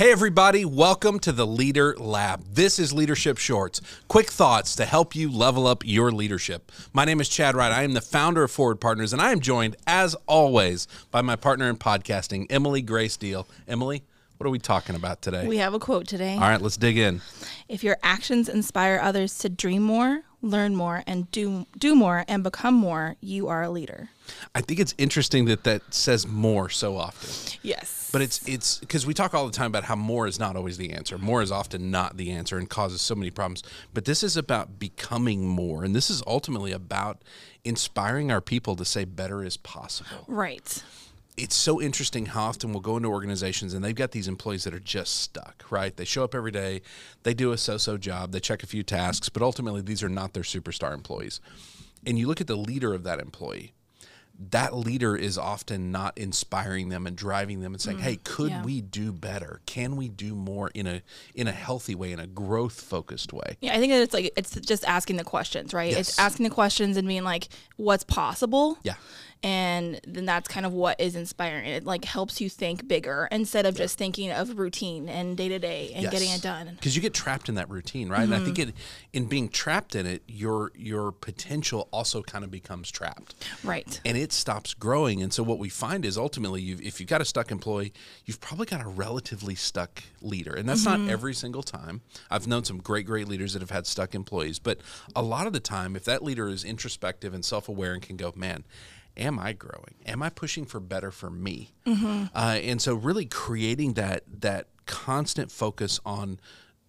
[0.00, 2.42] Hey, everybody, welcome to the Leader Lab.
[2.54, 6.72] This is Leadership Shorts, quick thoughts to help you level up your leadership.
[6.94, 7.70] My name is Chad Wright.
[7.70, 11.36] I am the founder of Forward Partners, and I am joined, as always, by my
[11.36, 13.46] partner in podcasting, Emily Grace Deal.
[13.68, 14.02] Emily,
[14.38, 15.46] what are we talking about today?
[15.46, 16.32] We have a quote today.
[16.32, 17.20] All right, let's dig in.
[17.68, 22.42] If your actions inspire others to dream more, learn more, and do do more and
[22.42, 24.08] become more, you are a leader.
[24.54, 27.58] I think it's interesting that that says more so often.
[27.60, 27.99] Yes.
[28.12, 30.78] But it's it's because we talk all the time about how more is not always
[30.78, 31.16] the answer.
[31.18, 33.62] More is often not the answer and causes so many problems.
[33.94, 37.22] But this is about becoming more, and this is ultimately about
[37.64, 40.24] inspiring our people to say better is possible.
[40.26, 40.82] right.
[41.36, 44.74] It's so interesting how often we'll go into organizations and they've got these employees that
[44.74, 45.96] are just stuck, right?
[45.96, 46.82] They show up every day,
[47.22, 50.34] they do a so-so job, they check a few tasks, but ultimately these are not
[50.34, 51.40] their superstar employees.
[52.04, 53.72] And you look at the leader of that employee,
[54.50, 58.02] that leader is often not inspiring them and driving them and saying, mm.
[58.02, 58.64] "Hey, could yeah.
[58.64, 59.60] we do better?
[59.66, 61.02] Can we do more in a
[61.34, 64.32] in a healthy way, in a growth focused way?" Yeah, I think that it's like
[64.36, 65.90] it's just asking the questions, right?
[65.90, 66.10] Yes.
[66.10, 68.78] It's asking the questions and being like, what's possible?
[68.82, 68.94] Yeah.
[69.42, 71.64] And then that's kind of what is inspiring.
[71.64, 75.58] It like helps you think bigger instead of just thinking of routine and day to
[75.58, 76.72] day and getting it done.
[76.74, 78.22] Because you get trapped in that routine, right?
[78.22, 78.68] And I think mm-hmm.
[78.70, 78.74] it,
[79.14, 84.00] in being trapped in it, your your potential also kind of becomes trapped, Right.
[84.04, 85.22] and it stops growing.
[85.22, 87.92] And so what we find is ultimately, you've, if you've got a stuck employee,
[88.26, 91.10] you've probably got a relatively stuck leader, and that's not mm-hmm.
[91.10, 92.02] every single time.
[92.30, 94.80] I've known some great great leaders that have had stuck employees, but
[95.16, 98.16] a lot of the time, if that leader is introspective and self aware and can
[98.16, 98.64] go, man.
[99.20, 99.94] Am I growing?
[100.06, 101.72] Am I pushing for better for me?
[102.34, 106.40] Uh, and so, really creating that that constant focus on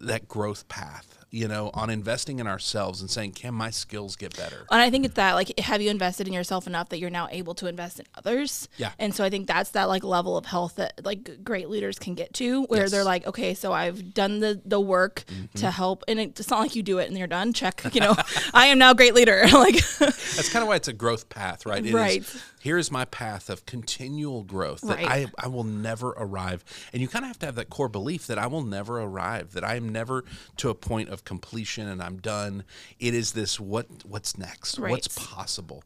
[0.00, 4.36] that growth path, you know, on investing in ourselves and saying, can my skills get
[4.36, 4.66] better?
[4.70, 7.28] And I think it's that like have you invested in yourself enough that you're now
[7.30, 8.68] able to invest in others?
[8.76, 8.90] Yeah.
[8.98, 12.14] And so I think that's that like level of health that like great leaders can
[12.14, 12.90] get to where Yes.
[12.90, 15.58] they're like, okay, so I've done the the work Mm-hmm.
[15.60, 17.52] to help and it's not like you do it and you're done.
[17.52, 18.16] Check, you know,
[18.54, 19.44] I am now a great leader.
[19.52, 21.78] like That's kind of why it's a growth path, right?
[21.84, 22.24] It is, Right.
[22.60, 25.28] Here is my path of continual growth that Right.
[25.38, 26.64] I, I will never arrive.
[26.92, 29.52] And you kind of have to have that core belief that I will never arrive,
[29.52, 30.24] that I am never
[30.58, 32.64] to a point of completion and I'm done.
[32.98, 34.78] It is this what what's next?
[34.78, 35.82] What's possible?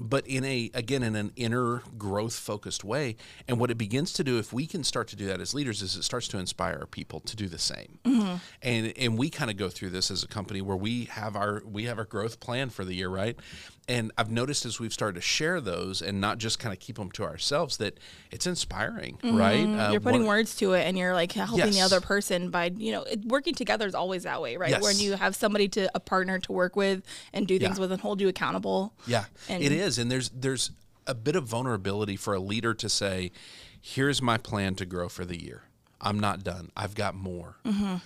[0.00, 3.16] But in a again in an inner growth focused way,
[3.48, 5.82] and what it begins to do, if we can start to do that as leaders,
[5.82, 7.98] is it starts to inspire people to do the same.
[8.04, 8.36] Mm-hmm.
[8.62, 11.62] And and we kind of go through this as a company where we have our
[11.64, 13.36] we have our growth plan for the year, right?
[13.88, 16.96] And I've noticed as we've started to share those and not just kind of keep
[16.96, 17.98] them to ourselves that
[18.30, 19.64] it's inspiring, right?
[19.64, 22.92] Uh, you're putting words to it and you're like helping the other person by, you
[22.92, 24.70] know, it, working together is always that way, right?
[24.70, 24.82] Yes.
[24.82, 27.80] When you have somebody to a partner to work with and do things Yeah.
[27.80, 28.92] with and hold you accountable.
[29.06, 30.70] Yeah, And- it is, and there's there's
[31.06, 33.32] a bit of vulnerability for a leader to say,
[33.80, 35.62] "Here's my plan to grow for the year.
[36.02, 36.70] I'm not done.
[36.76, 37.96] I've got more." Mm-hmm.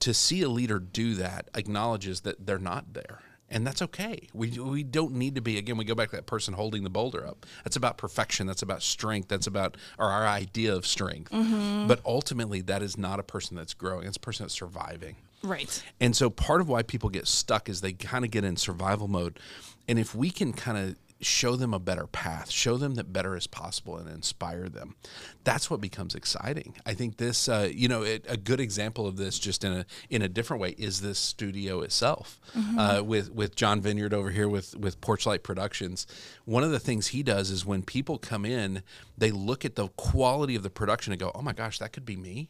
[0.00, 3.20] To see a leader do that acknowledges that they're not there.
[3.50, 4.28] And that's okay.
[4.34, 6.90] We, we don't need to be, again, we go back to that person holding the
[6.90, 7.46] boulder up.
[7.64, 8.46] That's about perfection.
[8.46, 9.28] That's about strength.
[9.28, 11.32] That's about or our idea of strength.
[11.32, 11.86] Mm-hmm.
[11.86, 14.06] But ultimately, that is not a person that's growing.
[14.06, 15.16] It's a person that's surviving.
[15.42, 15.82] Right.
[16.00, 19.08] And so part of why people get stuck is they kind of get in survival
[19.08, 19.38] mode.
[19.88, 23.36] And if we can kind of show them a better path, show them that better
[23.36, 24.94] is possible and inspire them,
[25.44, 26.76] that's what becomes exciting.
[26.86, 29.86] I think this, uh, you know, it, a good example of this just in a,
[30.10, 32.40] in a different way is this studio itself
[32.78, 36.06] uh, with, with John Vineyard over here with, with Porchlight Productions.
[36.44, 38.82] One of the things he does is when people come in,
[39.16, 42.04] they look at the quality of the production and go, oh my gosh, that could
[42.04, 42.48] be me.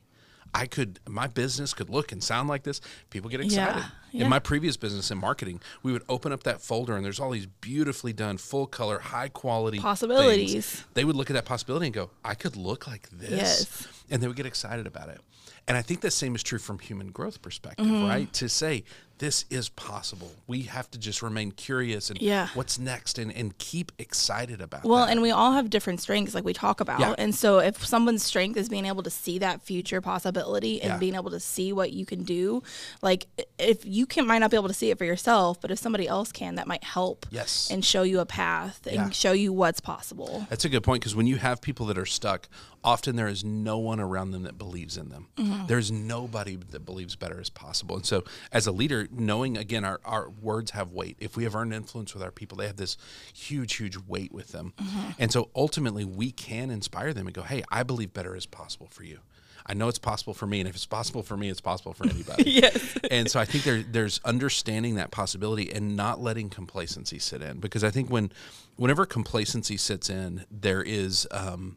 [0.54, 2.81] I could, my business could look and sound like this.
[3.10, 3.84] People get excited.
[4.12, 7.20] Yeah, In my previous business in marketing, we would open up that folder and there's
[7.20, 10.53] all these beautifully done, full color, high quality Possibilities.
[10.66, 10.84] things.
[10.94, 13.31] They would look at that possibility and go, I could look like this.
[13.31, 13.88] Yes.
[14.10, 15.20] And they would get excited about it.
[15.66, 18.06] And I think the same is true from human growth perspective, Mm-hmm.
[18.08, 18.32] right?
[18.34, 18.84] To say
[19.18, 20.30] this is possible.
[20.46, 22.48] We have to just remain curious and Yeah.
[22.54, 25.10] what's next and, and keep excited about Well, that.
[25.12, 27.00] and we all have different strengths, like we talk about.
[27.00, 27.14] Yeah.
[27.19, 30.98] And so, if someone's strength is being able to see that future possibility and Yeah.
[30.98, 32.62] being able to see what you can do,
[33.02, 33.26] like
[33.58, 36.06] if you can might not be able to see it for yourself, but if somebody
[36.06, 37.26] else can, that might help.
[37.31, 37.69] Yes.
[37.70, 39.10] And show you a path and Yeah.
[39.10, 40.46] show you what's possible.
[40.48, 42.48] That's a good point because when you have people that are stuck,
[42.84, 45.26] often there is no one around them that believes in them.
[45.37, 45.66] Mm-hmm.
[45.66, 47.96] There's nobody that believes better is possible.
[47.96, 48.22] And so,
[48.52, 51.16] as a leader, knowing again, our, our words have weight.
[51.20, 52.96] If we have earned influence with our people, they have this
[53.34, 54.75] huge, huge weight with them.
[55.19, 58.88] And so, ultimately, we can inspire them and go, hey, I believe better is possible
[58.90, 59.20] for you.
[59.69, 62.08] I know it's possible for me, and if it's possible for me, it's possible for
[62.08, 62.50] anybody.
[62.58, 62.96] Yes.
[63.10, 67.60] and so I think there, there's understanding that possibility and not letting complacency sit in
[67.60, 68.32] because I think when,
[68.76, 71.76] whenever complacency sits in, there is um,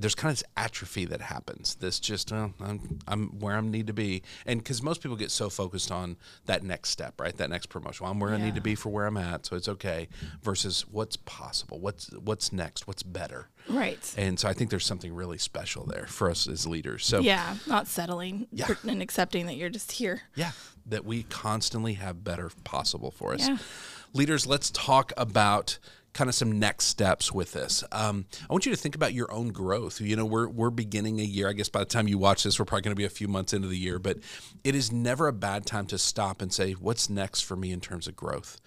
[0.00, 1.74] there's kind of this atrophy that happens.
[1.76, 5.30] This just well, I'm I'm where I need to be, and because most people get
[5.30, 6.16] so focused on
[6.46, 7.36] that next step, right?
[7.36, 8.04] That next promotion.
[8.04, 10.08] Well, I'm where I need to be for where I'm at, so it's okay.
[10.42, 13.48] Versus what's possible, what's what's next, what's better.
[13.68, 14.14] Right.
[14.16, 17.04] And so I think there's something really special there for us as leaders.
[17.06, 18.68] So Yeah, not settling Yeah.
[18.88, 20.22] and accepting that you're just here.
[20.34, 20.52] Yeah,
[20.86, 23.46] that we constantly have better possible for us.
[23.46, 23.58] Yeah.
[24.12, 25.78] Leaders, let's talk about
[26.12, 27.84] kind of some next steps with this.
[27.92, 30.00] Um, I want you to think about your own growth.
[30.00, 31.48] You know, we're we're beginning a year.
[31.48, 33.28] I guess by the time you watch this, we're probably going to be a few
[33.28, 34.18] months into the year, but
[34.64, 37.80] it is never a bad time to stop and say, "What's next for me in
[37.80, 38.60] terms of growth?"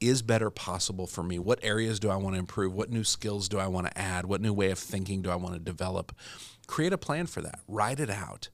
[0.00, 1.38] Is better possible for me?
[1.38, 2.72] What areas do I want to improve?
[2.72, 4.24] What new skills do I want to add?
[4.24, 6.16] What new way of thinking do I want to develop?
[6.66, 7.60] Create a plan for that.
[7.68, 8.48] Write it out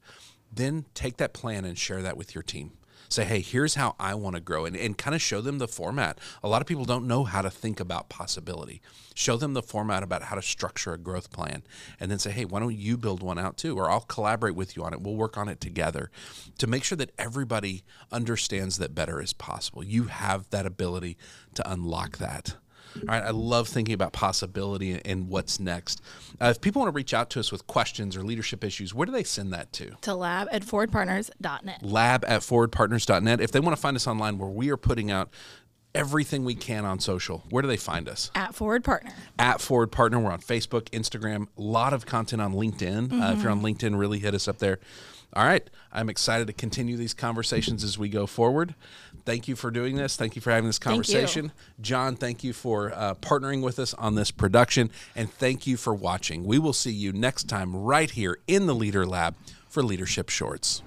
[0.52, 2.72] then take that plan and share that with your team
[3.08, 5.68] say hey here's how i want to grow and, and kind of show them the
[5.68, 6.18] format.
[6.42, 8.80] A lot of people don't know how to think about possibility.
[9.14, 11.62] Show them the format about how to structure a growth plan
[11.98, 14.76] and then say hey why don't you build one out too or i'll collaborate with
[14.76, 15.00] you on it.
[15.00, 16.10] We'll work on it together
[16.58, 19.84] to make sure that everybody understands that better is possible.
[19.84, 21.16] You have that ability
[21.54, 22.56] to unlock that
[22.96, 26.00] all right, I love thinking about possibility and what's next.
[26.40, 29.06] Uh, if people want to reach out to us with questions or leadership issues, where
[29.06, 29.92] do they send that to?
[30.02, 31.82] To lab at forwardpartners.net.
[31.82, 33.40] lab at forwardpartners.net.
[33.40, 35.30] If they want to find us online where we are putting out
[35.94, 38.30] everything we can on social, where do they find us?
[38.34, 39.12] At Forward Partner.
[39.38, 40.18] At Forward Partner.
[40.20, 43.12] We're on Facebook, Instagram, a lot of content on LinkedIn.
[43.12, 44.78] Uh, if you're on LinkedIn, really hit us up there.
[45.32, 45.68] All right.
[45.92, 48.74] I'm excited to continue these conversations as we go forward.
[49.24, 50.16] Thank you for doing this.
[50.16, 51.52] Thank you for having this Thank conversation.
[51.80, 54.90] John, thank you for uh, partnering with us on this production.
[55.14, 56.44] And thank you for watching.
[56.44, 59.34] We will see you next time right here in the Leader Lab
[59.68, 60.82] for Leadership Shorts.